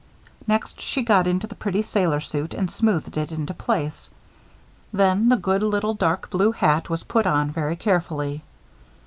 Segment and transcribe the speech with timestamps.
[0.47, 4.09] Next she got into the pretty sailor suit and smoothed it into place.
[4.91, 8.41] Then the good little dark blue hat was put on very carefully.